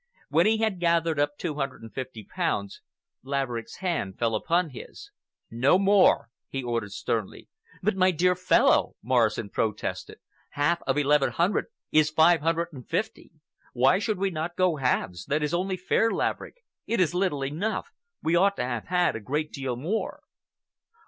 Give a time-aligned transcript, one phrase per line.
[0.29, 2.81] When he had gathered up two hundred and fifty pounds,
[3.21, 5.11] Laverick's hand fell upon his.
[5.51, 7.49] "No more," he ordered sternly.
[7.83, 10.17] "But, my dear fellow," Morrison protested,
[10.53, 13.29] "half of eleven hundred is five hundred and fifty.
[13.73, 15.25] Why should we not go halves?
[15.27, 16.55] That is only fair, Laverick.
[16.87, 17.85] It is little enough.
[18.23, 20.21] We ought to have had a great deal more."